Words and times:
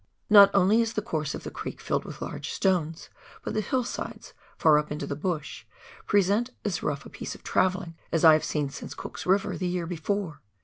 Not 0.31 0.49
only 0.55 0.81
is 0.81 0.93
the 0.93 1.01
course 1.03 1.35
of 1.35 1.43
the 1.43 1.51
creek 1.51 1.79
filled 1.79 2.05
with 2.05 2.23
large 2.23 2.49
stones, 2.51 3.07
but 3.43 3.53
the 3.53 3.61
hillsides, 3.61 4.33
far 4.57 4.79
up 4.79 4.91
into 4.91 5.05
the 5.05 5.15
bush, 5.15 5.65
present 6.07 6.49
as 6.65 6.81
rough 6.81 7.05
a 7.05 7.09
piece 7.11 7.35
of 7.35 7.43
travelling 7.43 7.95
as 8.11 8.25
I 8.25 8.33
have 8.33 8.43
seen 8.43 8.71
since 8.71 8.95
Cook's 8.95 9.27
River 9.27 9.55
the 9.59 9.67
year 9.67 9.85
before. 9.85 10.41